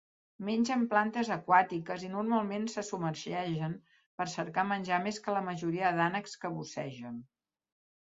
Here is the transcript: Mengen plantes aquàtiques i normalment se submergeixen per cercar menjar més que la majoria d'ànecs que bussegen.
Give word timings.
Mengen 0.45 0.85
plantes 0.93 1.29
aquàtiques 1.35 2.05
i 2.07 2.09
normalment 2.15 2.65
se 2.77 2.85
submergeixen 2.89 3.77
per 4.23 4.29
cercar 4.39 4.67
menjar 4.75 5.03
més 5.07 5.23
que 5.29 5.39
la 5.39 5.47
majoria 5.53 5.97
d'ànecs 6.03 6.39
que 6.43 6.57
bussegen. 6.61 7.27